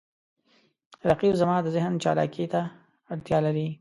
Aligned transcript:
رقیب 1.09 1.33
زما 1.41 1.55
د 1.63 1.67
ذهن 1.75 1.93
چالاکي 2.03 2.45
ته 2.53 2.61
اړتیا 3.11 3.37
لري 3.45 3.67